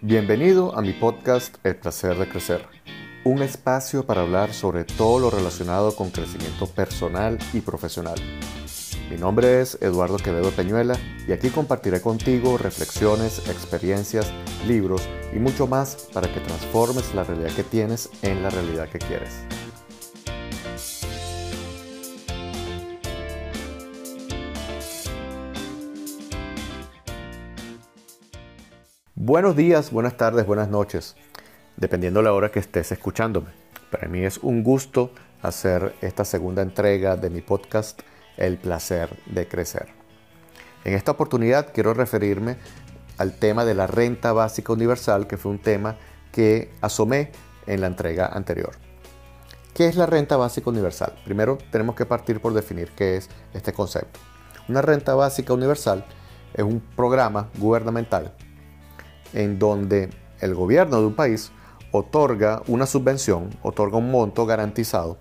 [0.00, 2.64] Bienvenido a mi podcast El placer de crecer,
[3.24, 8.14] un espacio para hablar sobre todo lo relacionado con crecimiento personal y profesional.
[9.10, 14.32] Mi nombre es Eduardo Quevedo Peñuela y aquí compartiré contigo reflexiones, experiencias,
[14.68, 15.02] libros
[15.34, 19.57] y mucho más para que transformes la realidad que tienes en la realidad que quieres.
[29.28, 31.14] Buenos días, buenas tardes, buenas noches,
[31.76, 33.48] dependiendo de la hora que estés escuchándome.
[33.90, 38.00] Para mí es un gusto hacer esta segunda entrega de mi podcast
[38.38, 39.88] El placer de crecer.
[40.82, 42.56] En esta oportunidad quiero referirme
[43.18, 45.96] al tema de la renta básica universal, que fue un tema
[46.32, 47.30] que asomé
[47.66, 48.76] en la entrega anterior.
[49.74, 51.12] ¿Qué es la renta básica universal?
[51.26, 54.20] Primero tenemos que partir por definir qué es este concepto.
[54.70, 56.06] Una renta básica universal
[56.54, 58.34] es un programa gubernamental
[59.32, 60.10] en donde
[60.40, 61.52] el gobierno de un país
[61.92, 65.18] otorga una subvención, otorga un monto garantizado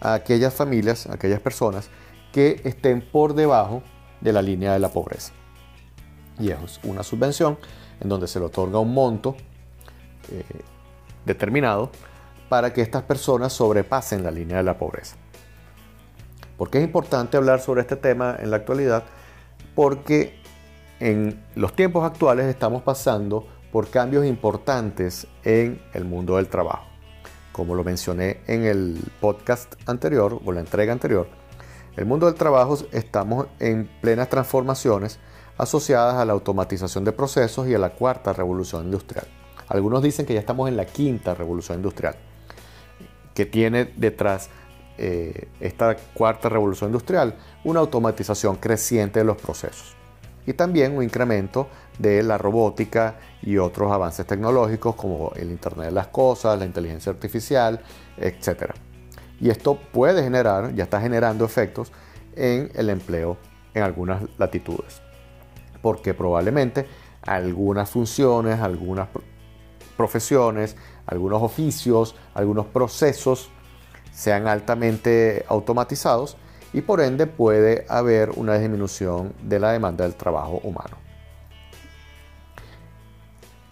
[0.00, 1.88] a aquellas familias, a aquellas personas
[2.32, 3.82] que estén por debajo
[4.20, 5.32] de la línea de la pobreza.
[6.38, 7.58] Y es una subvención
[8.00, 9.36] en donde se le otorga un monto
[10.30, 10.42] eh,
[11.24, 11.90] determinado
[12.48, 15.16] para que estas personas sobrepasen la línea de la pobreza.
[16.56, 19.04] ¿Por qué es importante hablar sobre este tema en la actualidad?
[19.74, 20.40] Porque
[21.00, 26.86] en los tiempos actuales estamos pasando por cambios importantes en el mundo del trabajo.
[27.52, 31.28] Como lo mencioné en el podcast anterior o la entrega anterior,
[31.96, 35.18] el mundo del trabajo estamos en plenas transformaciones
[35.58, 39.26] asociadas a la automatización de procesos y a la cuarta revolución industrial.
[39.68, 42.16] Algunos dicen que ya estamos en la quinta revolución industrial,
[43.34, 44.50] que tiene detrás
[44.98, 49.96] eh, esta cuarta revolución industrial una automatización creciente de los procesos
[50.46, 55.92] y también un incremento de la robótica y otros avances tecnológicos como el Internet de
[55.92, 57.80] las Cosas, la inteligencia artificial,
[58.16, 58.72] etc.
[59.40, 61.92] Y esto puede generar, ya está generando efectos
[62.36, 63.36] en el empleo
[63.74, 65.02] en algunas latitudes,
[65.82, 66.86] porque probablemente
[67.22, 69.08] algunas funciones, algunas
[69.96, 70.76] profesiones,
[71.06, 73.50] algunos oficios, algunos procesos
[74.12, 76.36] sean altamente automatizados
[76.74, 80.98] y por ende puede haber una disminución de la demanda del trabajo humano.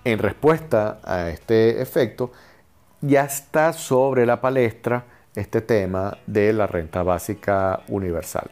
[0.05, 2.31] En respuesta a este efecto,
[3.01, 5.05] ya está sobre la palestra
[5.35, 8.51] este tema de la renta básica universal.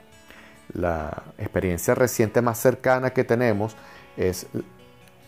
[0.72, 3.76] La experiencia reciente más cercana que tenemos
[4.16, 4.48] es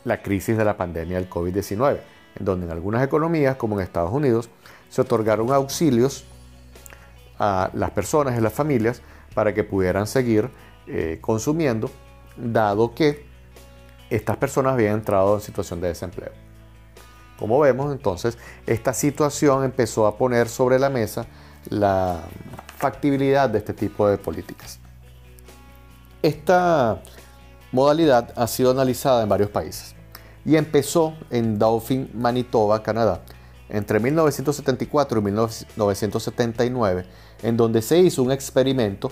[0.05, 1.99] la crisis de la pandemia del COVID-19,
[2.41, 4.51] en donde en algunas economías, como en Estados Unidos,
[4.89, 6.25] se otorgaron auxilios
[7.39, 9.03] a las personas y las familias
[9.35, 10.51] para que pudieran seguir
[10.87, 11.91] eh, consumiendo,
[12.37, 13.27] dado que
[14.11, 16.33] estas personas habían entrado en situación de desempleo.
[17.39, 21.27] Como vemos, entonces, esta situación empezó a poner sobre la mesa
[21.69, 22.21] la
[22.79, 24.79] factibilidad de este tipo de políticas.
[26.21, 27.01] Esta
[27.73, 29.95] modalidad ha sido analizada en varios países
[30.45, 33.23] y empezó en Dauphin, Manitoba, Canadá,
[33.69, 37.07] entre 1974 y 1979,
[37.43, 39.11] en donde se hizo un experimento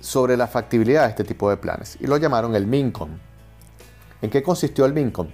[0.00, 3.10] sobre la factibilidad de este tipo de planes y lo llamaron el MINCOM.
[4.20, 5.28] ¿En qué consistió el MINCOM?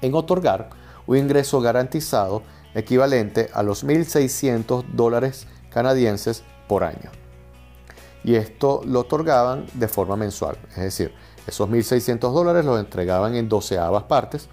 [0.00, 0.70] En otorgar
[1.06, 2.42] un ingreso garantizado
[2.74, 7.10] equivalente a los 1.600 dólares canadienses por año.
[8.24, 11.14] Y esto lo otorgaban de forma mensual, es decir,
[11.46, 14.48] esos 1.600 dólares los entregaban en doceavas partes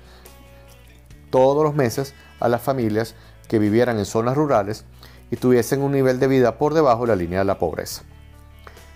[1.29, 3.15] todos los meses a las familias
[3.47, 4.85] que vivieran en zonas rurales
[5.31, 8.03] y tuviesen un nivel de vida por debajo de la línea de la pobreza.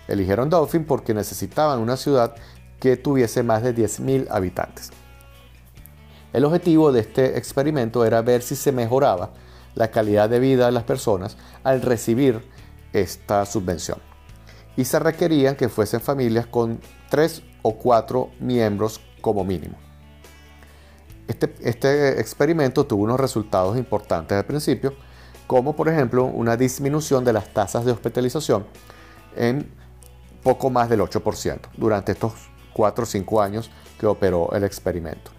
[0.08, 2.34] Eligieron Dauphin porque necesitaban una ciudad
[2.80, 4.90] que tuviese más de 10.000 habitantes.
[6.32, 9.30] El objetivo de este experimento era ver si se mejoraba
[9.74, 12.42] la calidad de vida de las personas al recibir
[12.92, 13.98] esta subvención.
[14.76, 19.89] Y se requerían que fuesen familias con tres o cuatro miembros como mínimo.
[21.30, 24.94] Este, este, experimento tuvo unos resultados importantes al principio,
[25.46, 28.66] como por ejemplo una disminución de las tasas de hospitalización
[29.36, 29.70] en
[30.42, 32.32] poco más del 8% durante estos
[32.72, 35.30] 4 o 5 años que operó el experimento.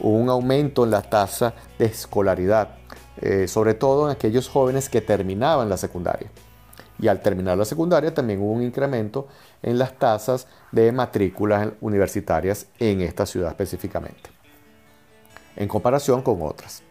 [0.00, 2.78] Hubo un aumento en la tasa de escolaridad,
[3.18, 6.28] eh, sobre todo en aquellos jóvenes que terminaban la secundaria.
[6.98, 9.28] Y al terminar la secundaria también hubo un incremento
[9.62, 14.39] en las tasas de matrículas universitarias en esta ciudad específicamente
[15.60, 16.82] en comparación con otras.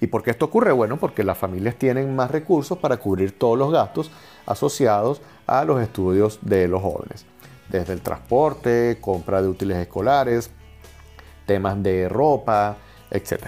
[0.00, 0.72] ¿Y por qué esto ocurre?
[0.72, 4.10] Bueno, porque las familias tienen más recursos para cubrir todos los gastos
[4.46, 7.26] asociados a los estudios de los jóvenes,
[7.68, 10.50] desde el transporte, compra de útiles escolares,
[11.44, 12.78] temas de ropa,
[13.10, 13.44] etc.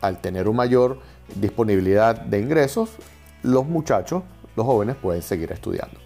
[0.00, 0.98] Al tener una mayor
[1.36, 2.96] disponibilidad de ingresos,
[3.42, 4.22] los muchachos,
[4.56, 6.00] los jóvenes pueden seguir estudiando.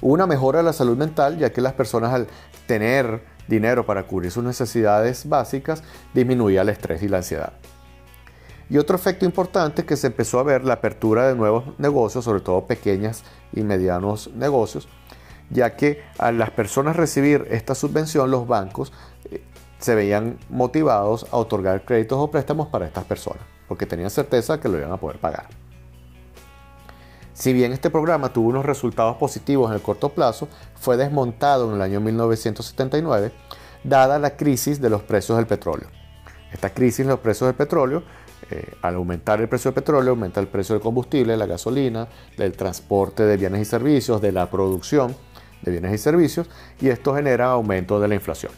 [0.00, 2.28] Una mejora de la salud mental, ya que las personas al
[2.66, 5.82] tener dinero para cubrir sus necesidades básicas,
[6.14, 7.52] disminuía el estrés y la ansiedad.
[8.70, 12.40] Y otro efecto importante que se empezó a ver la apertura de nuevos negocios, sobre
[12.40, 14.88] todo pequeñas y medianos negocios,
[15.50, 18.92] ya que a las personas recibir esta subvención, los bancos
[19.28, 19.42] eh,
[19.80, 24.68] se veían motivados a otorgar créditos o préstamos para estas personas, porque tenían certeza que
[24.68, 25.48] lo iban a poder pagar.
[27.40, 31.76] Si bien este programa tuvo unos resultados positivos en el corto plazo, fue desmontado en
[31.76, 33.32] el año 1979,
[33.82, 35.88] dada la crisis de los precios del petróleo.
[36.52, 38.02] Esta crisis de los precios del petróleo,
[38.50, 42.52] eh, al aumentar el precio del petróleo, aumenta el precio del combustible, la gasolina, del
[42.52, 45.16] transporte de bienes y servicios, de la producción
[45.62, 46.46] de bienes y servicios,
[46.78, 48.52] y esto genera aumento de la inflación.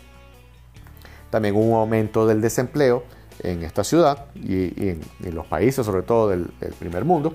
[1.31, 3.05] También un aumento del desempleo
[3.45, 5.01] en esta ciudad y, en,
[5.33, 6.51] los países, sobre todo del
[6.81, 7.33] primer mundo,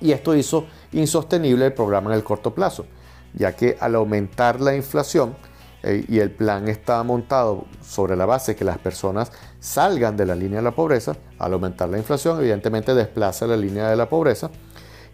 [0.00, 2.86] y esto hizo insostenible el programa en el corto plazo,
[3.34, 5.36] ya que al aumentar la inflación
[5.82, 10.34] eh, y el plan está montado sobre la base que las personas salgan de la
[10.34, 14.50] línea de la pobreza, al aumentar la inflación evidentemente desplaza la línea de la pobreza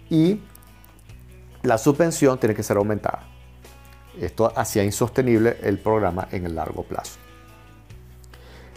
[0.08, 0.40] y
[1.62, 3.29] la subvención tiene que ser aumentada.
[4.20, 7.19] Esto hacía insostenible el programa en el largo plazo.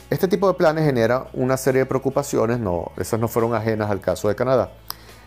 [0.10, 4.02] Este tipo de planes genera una serie de preocupaciones, no, esas no fueron ajenas al
[4.02, 4.72] caso de Canadá.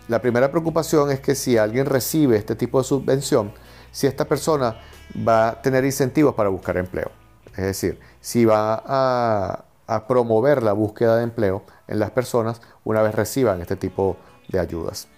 [0.08, 3.52] La primera preocupación es que si alguien recibe este tipo de subvención,
[3.92, 4.80] si esta persona
[5.16, 7.10] va a tener incentivos para buscar empleo.
[7.50, 9.64] Es decir, si va a,
[10.06, 14.16] promover la búsqueda de empleo en las personas una vez reciban este tipo
[14.48, 15.08] de ayudas.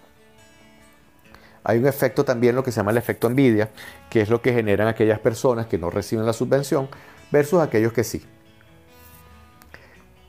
[1.64, 3.70] Hay un efecto también, lo que se llama el efecto envidia,
[4.08, 6.88] que es lo que generan aquellas personas que no reciben la subvención
[7.30, 8.24] versus aquellos que sí.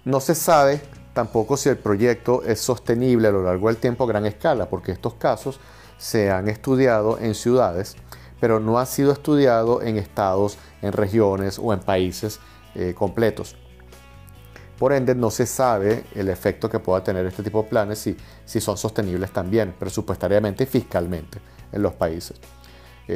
[0.03, 0.81] No se sabe
[1.13, 4.91] tampoco si el proyecto es sostenible a lo largo del tiempo a gran escala, porque
[4.91, 5.59] estos casos
[5.97, 7.95] se han estudiado en ciudades,
[8.39, 12.39] pero no ha sido estudiado en estados, en regiones o en países
[12.75, 13.55] eh, completos.
[14.79, 18.17] Por ende, no se sabe el efecto que pueda tener este tipo de planes si,
[18.45, 21.39] si son sostenibles también, presupuestariamente y fiscalmente
[21.71, 22.39] en los países.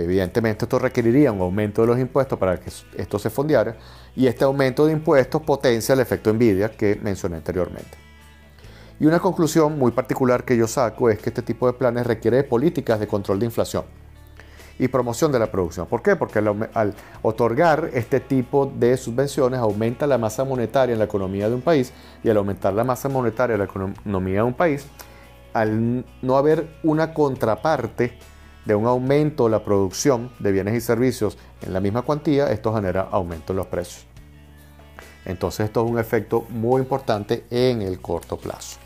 [0.04, 3.78] Evidentemente esto requeriría un aumento de los impuestos para que esto se fondeara
[4.16, 7.98] y este aumento de impuestos potencia el efecto envidia que mencioné anteriormente.
[9.00, 12.44] Y una conclusión muy particular que yo saco es que este tipo de planes requiere
[12.44, 13.86] políticas de control de inflación
[14.78, 15.88] y promoción de la producción.
[15.88, 16.18] ¿Por qué?
[16.18, 21.56] Porque al, otorgar este tipo de subvenciones aumenta la masa monetaria en la economía de
[21.56, 24.86] un país y al aumentar la masa monetaria en la economía de un país,
[25.54, 28.18] al no haber una contraparte
[28.66, 32.74] de un aumento de la producción de bienes y servicios en la misma cuantía, esto
[32.74, 34.06] genera aumento en los precios.
[35.24, 38.78] Entonces esto es un efecto muy importante en el corto plazo.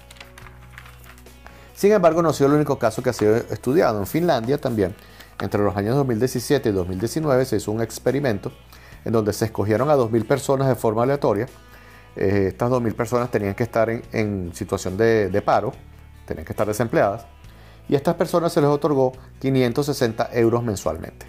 [1.75, 3.99] Sin embargo, no ha sido el único caso que ha sido estudiado.
[3.99, 4.93] En Finlandia también,
[5.39, 8.51] entre los años 2017 y 2019, se hizo un experimento
[9.05, 11.47] en donde se escogieron a 2.000 personas de forma aleatoria.
[12.17, 15.71] Eh, estas 2.000 personas tenían que estar en, situación de, de paro,
[16.25, 17.25] tenían que estar desempleadas
[17.89, 21.25] y a estas personas se les otorgó 560 euros mensualmente.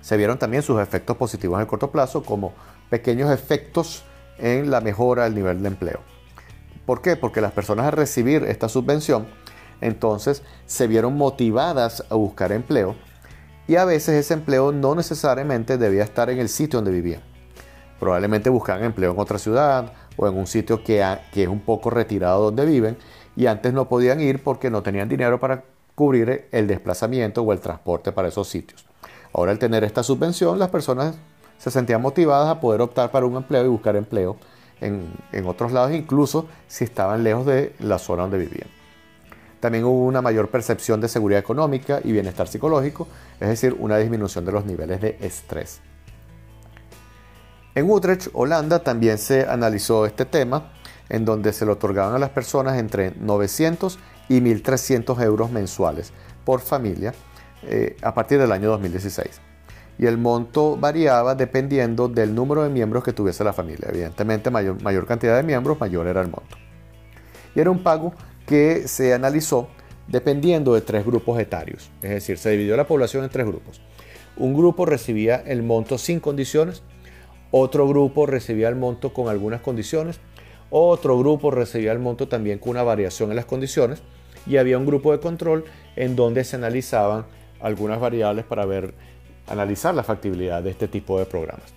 [0.00, 2.52] Se vieron también sus efectos positivos en el corto plazo como
[2.90, 4.02] pequeños efectos
[4.38, 6.00] en la mejora del nivel de empleo.
[6.86, 7.16] ¿Por qué?
[7.16, 9.26] Porque las personas al recibir esta subvención
[9.80, 12.94] entonces se vieron motivadas a buscar empleo
[13.66, 17.22] y a veces ese empleo no necesariamente debía estar en el sitio donde vivían.
[18.00, 21.90] Probablemente buscaban empleo en otra ciudad o en un sitio que, que es un poco
[21.90, 22.98] retirado donde viven
[23.36, 25.64] y antes no podían ir porque no tenían dinero para
[25.94, 28.84] cubrir el desplazamiento o el transporte para esos sitios.
[29.32, 31.16] Ahora al tener esta subvención las personas
[31.58, 34.36] se sentían motivadas a poder optar para un empleo y buscar empleo
[34.80, 38.68] en, en otros lados, incluso si estaban lejos de la zona donde vivían.
[39.60, 43.08] También hubo una mayor percepción de seguridad económica y bienestar psicológico,
[43.40, 45.80] es decir, una disminución de los niveles de estrés.
[47.74, 50.70] En Utrecht, Holanda, también se analizó este tema
[51.08, 56.12] en donde se le otorgaban a las personas entre 900 y 1.300 euros mensuales
[56.44, 57.14] por familia
[57.62, 59.40] eh, a partir del año 2016.
[59.98, 63.88] Y el monto variaba dependiendo del número de miembros que tuviese la familia.
[63.90, 66.56] Evidentemente, mayor, mayor cantidad de miembros, mayor era el monto.
[67.54, 68.12] Y era un pago
[68.46, 69.68] que se analizó
[70.08, 71.90] dependiendo de tres grupos etarios.
[72.02, 73.80] Es decir, se dividió la población en tres grupos.
[74.36, 76.82] Un grupo recibía el monto sin condiciones,
[77.52, 80.18] otro grupo recibía el monto con algunas condiciones
[80.76, 84.02] otro grupo recibía el monto también con una variación en las condiciones
[84.44, 85.64] y había un grupo de control
[85.94, 87.26] en donde se analizaban
[87.60, 88.92] algunas variables para ver,
[89.46, 91.72] analizar la factibilidad de este tipo de programas.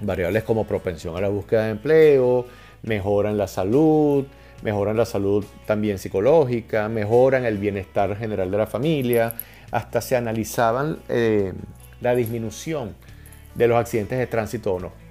[0.00, 2.44] Variables como propensión a la búsqueda de empleo,
[2.82, 4.26] mejoran la salud,
[4.62, 9.34] mejoran la salud también psicológica, mejoran el bienestar general de la familia,
[9.70, 11.52] hasta se analizaban eh,
[12.00, 12.96] la disminución
[13.54, 15.07] de los accidentes de tránsito o no.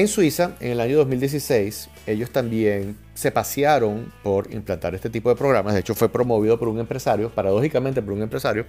[0.00, 5.36] En Suiza, en el año 2016, ellos también se pasearon por implantar este tipo de
[5.36, 5.74] programas.
[5.74, 8.64] De hecho, fue promovido por un empresario, paradójicamente por un empresario,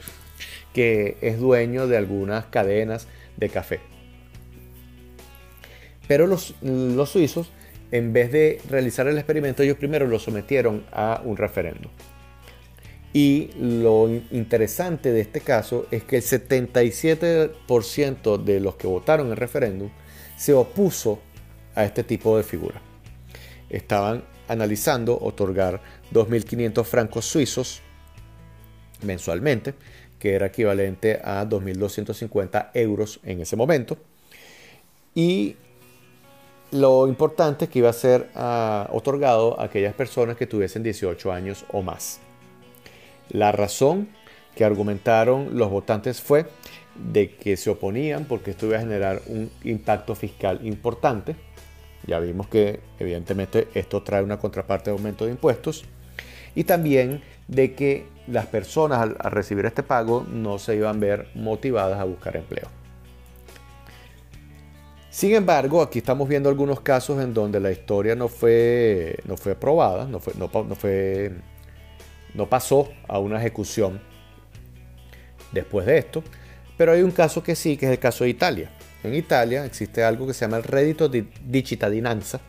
[0.73, 3.07] que es dueño de algunas cadenas
[3.37, 3.79] de café.
[6.05, 6.53] Pero los,
[7.09, 7.49] suizos,
[7.93, 11.89] en vez de realizar el experimento, ellos primero lo sometieron a un referendo.
[13.13, 19.37] Y lo interesante de este caso es que el 77% de los que votaron en
[19.37, 19.91] referéndum
[20.41, 21.19] se opuso
[21.75, 22.81] a este tipo de figura.
[23.69, 25.79] Estaban analizando otorgar
[26.11, 27.81] 2.500 francos suizos
[29.03, 29.75] mensualmente,
[30.17, 33.99] que era equivalente a 2.250 euros en ese momento.
[35.13, 35.57] Y
[36.71, 41.31] lo importante es que iba a ser ah, otorgado a aquellas personas que tuviesen 18
[41.31, 42.19] años o más.
[43.29, 44.09] La razón
[44.55, 46.47] que argumentaron los votantes fue
[46.95, 51.35] de que se oponían porque esto iba a generar un impacto fiscal importante.
[52.07, 55.85] Ya vimos que evidentemente esto trae una contraparte de aumento de impuestos.
[56.55, 61.27] Y también de que las personas al, recibir este pago no se iban a ver
[61.35, 62.67] motivadas a buscar empleo.
[65.09, 69.53] Sin embargo, aquí estamos viendo algunos casos en donde la historia no fue, no fue
[69.53, 71.31] aprobada, no, fue, no fue
[72.33, 73.99] no pasó a una ejecución
[75.51, 76.23] después de esto,
[76.81, 78.71] pero hay un caso que sí, que es el caso de Italia.
[79.03, 82.39] En Italia existe algo que se llama el rédito di cittadinanza,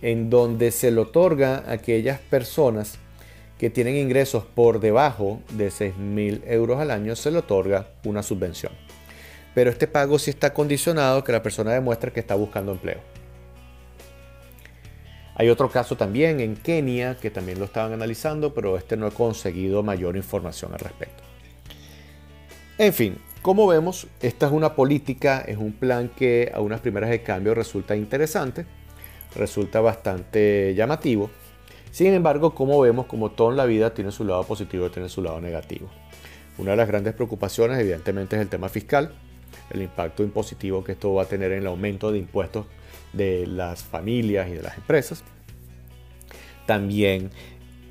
[0.00, 2.96] en donde se le otorga a aquellas personas
[3.58, 8.72] que tienen ingresos por debajo de 6.000 euros al año, se le otorga una subvención.
[9.54, 13.00] Pero este pago sí está condicionado que la persona demuestre que está buscando empleo.
[15.34, 19.12] Hay otro caso también en Kenia que también lo estaban analizando, pero este no he
[19.12, 21.27] conseguido mayor información al respecto.
[22.78, 27.10] En fin, como vemos, esta es una política, es un plan que a unas primeras
[27.10, 28.66] de cambio resulta interesante,
[29.34, 31.28] resulta bastante llamativo.
[31.90, 35.08] Sin embargo, como vemos, como todo en la vida tiene su lado positivo y tiene
[35.08, 35.88] su lado negativo.
[36.56, 39.12] Una de las grandes preocupaciones, evidentemente, es el tema fiscal,
[39.70, 42.66] el impacto impositivo que esto va a tener en el aumento de impuestos
[43.12, 45.24] de las familias y de las empresas.
[46.64, 47.30] También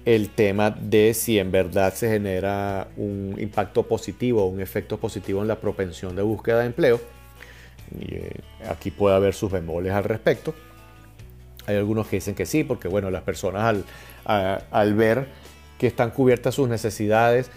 [0.07, 5.49] el tema de si en verdad se genera un impacto positivo, un efecto positivo en
[5.49, 7.01] la propensión de búsqueda de empleo.
[7.99, 8.31] Y, eh,
[8.69, 10.55] aquí puede haber sus bemoles al respecto.
[11.65, 13.63] Hay algunos que dicen que sí, porque bueno, las personas
[14.23, 15.27] al, al ver
[15.77, 17.51] que están cubiertas sus necesidades,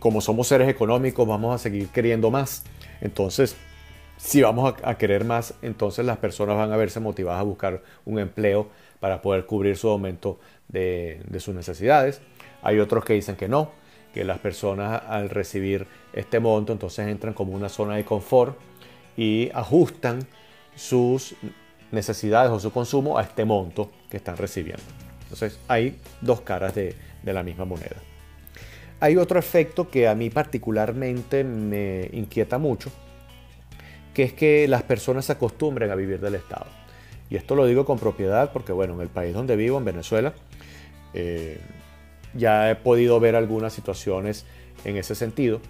[0.00, 2.62] como somos seres económicos, vamos a seguir queriendo más.
[3.00, 3.56] Entonces,
[4.22, 8.20] si vamos a, querer más, entonces las personas van a verse motivadas a buscar un
[8.20, 8.68] empleo
[9.00, 10.38] para poder cubrir su aumento
[10.68, 12.22] de, sus necesidades.
[12.62, 13.72] Hay otros que dicen que no,
[14.14, 18.56] que las personas al recibir este monto entonces entran como una zona de confort
[19.16, 20.20] y ajustan
[20.76, 21.34] sus
[21.90, 24.84] necesidades o su consumo a este monto que están recibiendo.
[25.24, 27.96] Entonces hay dos caras de, de la misma moneda.
[29.00, 32.92] Hay otro efecto que a mí particularmente me inquieta mucho
[34.14, 36.66] que es que las personas se acostumbren a vivir del Estado.
[37.30, 40.34] Y esto lo digo con propiedad porque, bueno, en el país donde vivo, en Venezuela,
[41.14, 41.58] eh,
[42.34, 44.44] ya he podido ver algunas situaciones
[44.84, 45.60] en ese sentido.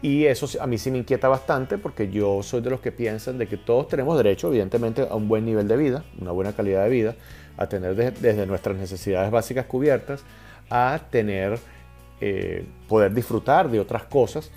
[0.00, 3.36] Y eso a mí sí me inquieta bastante porque yo soy de los que piensan
[3.36, 6.84] de que todos tenemos derecho, evidentemente, a un buen nivel de vida, una buena calidad
[6.84, 7.16] de vida,
[7.56, 10.22] a tener desde nuestras necesidades básicas cubiertas,
[10.70, 11.58] a tener,
[12.20, 14.52] eh, poder disfrutar de otras cosas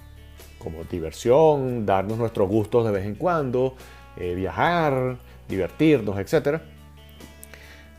[0.62, 3.76] como diversión, darnos nuestros gustos de vez en cuando,
[4.18, 6.62] eh, viajar, divertirnos, etc.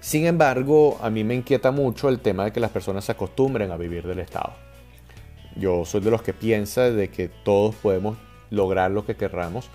[0.01, 3.71] Sin embargo, a mí me inquieta mucho el tema de que las personas se acostumbren
[3.71, 4.53] a vivir del Estado.
[5.57, 8.17] Yo soy de los que piensa de que todos podemos
[8.51, 9.69] lograr lo que querramos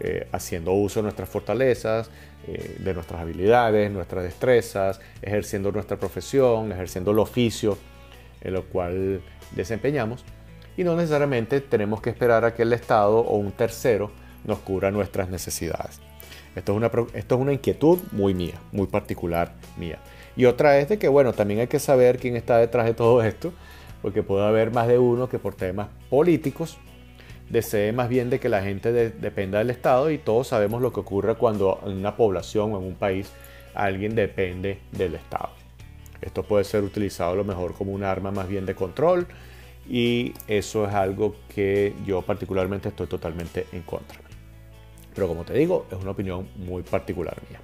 [0.00, 2.10] eh, haciendo uso de nuestras fortalezas,
[2.46, 7.76] eh, de nuestras habilidades, nuestras destrezas, ejerciendo nuestra profesión, ejerciendo el oficio
[8.40, 9.20] en lo cual
[9.52, 10.24] desempeñamos
[10.80, 14.10] y no necesariamente tenemos que esperar a que el Estado o un tercero
[14.44, 16.00] nos cubra nuestras necesidades.
[16.56, 19.98] Esto es, una, esto es una inquietud muy mía, muy particular mía.
[20.36, 23.22] Y otra es de que, bueno, también hay que saber quién está detrás de todo
[23.22, 23.52] esto,
[24.00, 26.78] porque puede haber más de uno que por temas políticos
[27.50, 31.00] desee más bien de que la gente dependa del Estado y todos sabemos lo que
[31.00, 33.30] ocurre cuando en una población o en un país
[33.74, 35.50] alguien depende del Estado.
[36.22, 39.26] Esto puede ser utilizado a lo mejor como un arma más bien de control
[39.90, 44.20] y eso es algo que yo particularmente estoy totalmente en contra.
[45.12, 47.60] Pero como te digo, es una opinión muy particular mía.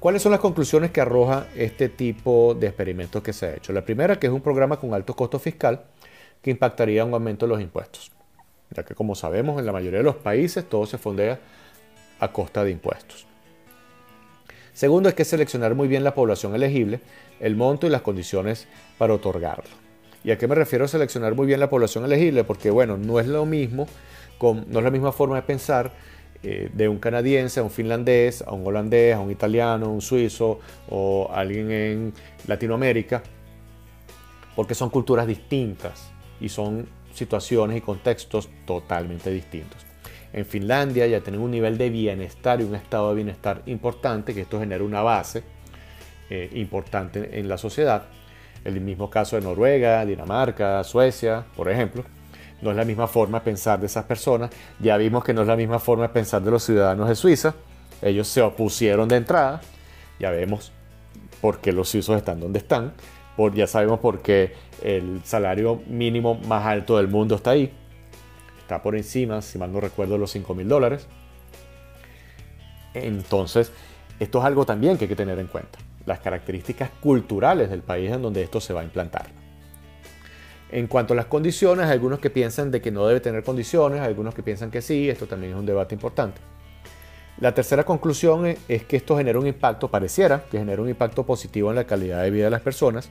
[0.00, 3.74] ¿Cuáles son las conclusiones que arroja este tipo de experimentos que se ha hecho?
[3.74, 5.84] La primera, que es un programa con alto costo fiscal
[6.40, 8.10] que impactaría un aumento de los impuestos,
[8.70, 11.38] ya que como sabemos en la mayoría de los países todo se fondea
[12.20, 13.26] a costa de impuestos.
[14.72, 17.00] Segundo, es que seleccionar muy bien la población elegible,
[17.40, 19.85] el monto y las condiciones para otorgarlo.
[20.26, 22.42] ¿Y a qué me refiero seleccionar muy bien la población elegible?
[22.42, 23.86] Porque bueno, no es lo mismo,
[24.42, 25.92] no es la misma forma de pensar
[26.42, 30.02] eh, de un canadiense a un finlandés, a un holandés, a un italiano, a un
[30.02, 30.58] suizo
[30.90, 32.12] o alguien en
[32.48, 33.22] Latinoamérica,
[34.56, 39.86] porque son culturas distintas y son situaciones y contextos totalmente distintos.
[40.32, 44.40] En Finlandia ya tienen un nivel de bienestar y un estado de bienestar importante, que
[44.40, 45.44] esto genera una base
[46.30, 48.06] eh, importante en la sociedad.
[48.66, 52.02] El mismo caso de Noruega, Dinamarca, Suecia, por ejemplo.
[52.60, 54.50] No es la misma forma de pensar de esas personas.
[54.80, 57.54] Ya vimos que no es la misma forma de pensar de los ciudadanos de Suiza.
[58.02, 59.60] Ellos se opusieron de entrada.
[60.18, 60.72] Ya vemos
[61.40, 62.92] por qué los suizos están donde están.
[63.54, 67.72] Ya sabemos por qué el salario mínimo más alto del mundo está ahí.
[68.58, 71.06] Está por encima, si mal no recuerdo, los 5 mil dólares.
[72.94, 73.70] Entonces,
[74.18, 75.78] esto es algo también que hay que tener en cuenta.
[76.06, 79.26] Las características culturales del país en donde esto se va a implantar.
[80.70, 84.34] En cuanto a las condiciones, algunos que piensan de que no debe tener condiciones, algunos
[84.34, 86.40] que piensan que sí, esto también es un debate importante.
[87.38, 91.68] La tercera conclusión es que esto genera un impacto, pareciera que genera un impacto positivo
[91.68, 93.10] en la calidad de vida de las personas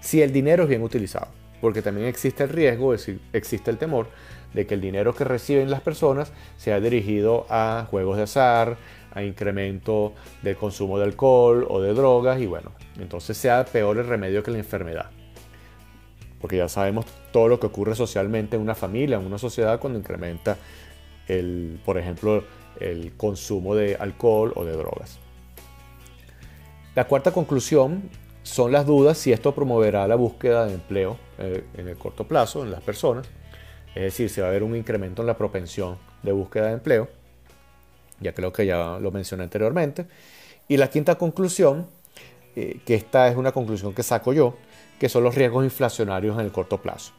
[0.00, 1.26] si el dinero es bien utilizado,
[1.60, 4.06] porque también existe el riesgo, existe el temor
[4.52, 8.76] de que el dinero que reciben las personas sea dirigido a juegos de azar,
[9.14, 14.06] a incremento del consumo de alcohol o de drogas y bueno, entonces sea peor el
[14.06, 15.10] remedio que la enfermedad.
[16.40, 19.98] Porque ya sabemos todo lo que ocurre socialmente en una familia, en una sociedad cuando
[19.98, 20.58] incrementa
[21.26, 22.44] el, por ejemplo,
[22.80, 25.18] el consumo de alcohol o de drogas.
[26.94, 28.10] La cuarta conclusión
[28.42, 32.62] son las dudas si esto promoverá la búsqueda de empleo eh, en el corto plazo
[32.62, 33.26] en las personas,
[33.94, 37.08] es decir, si va a haber un incremento en la propensión de búsqueda de empleo,
[38.20, 40.06] ya creo que ya lo mencioné anteriormente.
[40.68, 41.86] Y la quinta conclusión,
[42.56, 44.56] eh, que esta es una conclusión que saco yo,
[44.98, 47.12] que son los riesgos inflacionarios en el corto plazo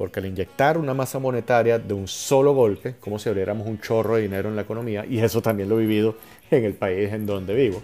[0.00, 4.16] porque al inyectar una masa monetaria de un solo golpe, como si abriéramos un chorro
[4.16, 6.16] de dinero en la economía, y eso también lo he vivido
[6.50, 7.82] en el país en donde vivo,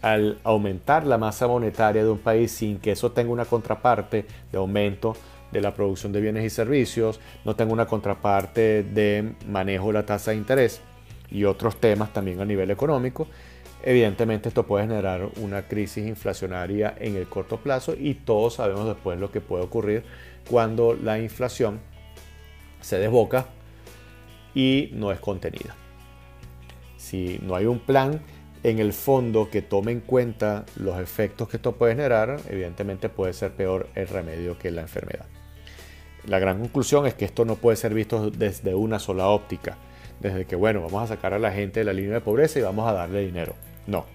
[0.00, 4.56] al aumentar la masa monetaria de un país sin que eso tenga una contraparte de
[4.56, 5.14] aumento
[5.52, 10.06] de la producción de bienes y servicios, no tenga una contraparte de manejo de la
[10.06, 10.80] tasa de interés
[11.30, 13.26] y otros temas también a nivel económico,
[13.82, 19.18] evidentemente esto puede generar una crisis inflacionaria en el corto plazo y todos sabemos después
[19.18, 20.04] lo que puede ocurrir
[20.48, 21.80] cuando la inflación
[22.80, 23.46] se desboca
[24.54, 25.74] y no es contenida.
[26.96, 28.20] Si no hay un plan
[28.62, 33.34] en el fondo que tome en cuenta los efectos que esto puede generar, evidentemente puede
[33.34, 35.26] ser peor el remedio que la enfermedad.
[36.26, 39.76] La gran conclusión es que esto no puede ser visto desde una sola óptica,
[40.20, 42.62] desde que, bueno, vamos a sacar a la gente de la línea de pobreza y
[42.62, 43.54] vamos a darle dinero.
[43.86, 44.06] No,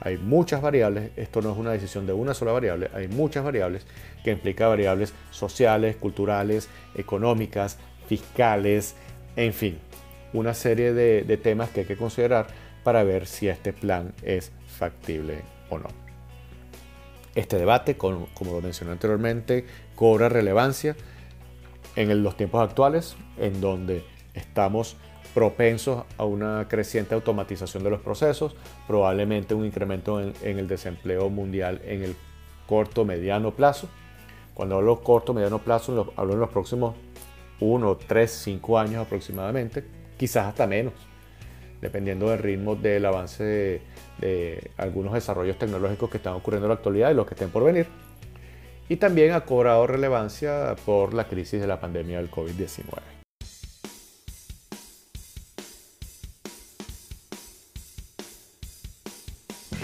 [0.00, 3.86] hay muchas variables, esto no es una decisión de una sola variable, hay muchas variables
[4.22, 8.94] que implican variables sociales, culturales, económicas, fiscales,
[9.36, 9.78] en fin,
[10.32, 12.46] una serie de, temas que hay que considerar
[12.84, 15.88] para ver si este plan es factible o no.
[17.34, 20.96] Este debate, como, lo mencioné anteriormente, cobra relevancia
[21.94, 24.96] en los tiempos actuales, en donde estamos
[25.34, 28.54] propensos a una creciente automatización de los procesos,
[28.86, 32.16] probablemente un incremento en, el desempleo mundial en el
[32.66, 33.88] corto, mediano plazo.
[34.54, 36.94] Cuando hablo corto, mediano plazo, hablo en los próximos
[37.60, 39.84] 1, 3, 5 años aproximadamente,
[40.16, 40.94] quizás hasta menos,
[41.80, 43.82] dependiendo del ritmo del avance de,
[44.18, 47.64] de algunos desarrollos tecnológicos que están ocurriendo en la actualidad y los que estén por
[47.64, 47.86] venir.
[48.88, 53.15] Y también ha cobrado relevancia por la crisis de la pandemia del COVID-19.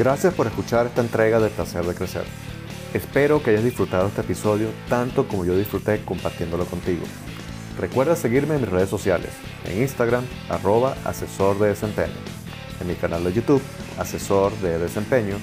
[0.02, 2.24] Gracias por escuchar esta entrega de Placer de Crecer.
[2.92, 7.04] Espero que hayas disfrutado este episodio tanto como yo disfruté compartiéndolo contigo.
[7.78, 9.30] Recuerda seguirme en mis redes sociales,
[9.64, 12.16] en Instagram, arroba asesor de desempeño,
[12.80, 13.62] en mi canal de YouTube,
[13.96, 15.36] asesor de desempeño,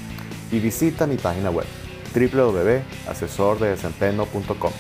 [0.52, 1.66] y visita mi página web,
[2.14, 4.74] www.asesordedesempeño.com.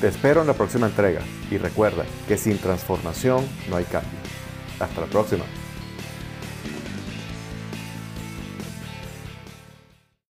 [0.00, 4.18] Te espero en la próxima entrega y recuerda que sin transformación no hay cambio.
[4.80, 5.44] Hasta la próxima.